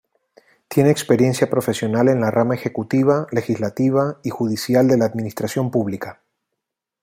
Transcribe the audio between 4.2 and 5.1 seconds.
y Judicial de la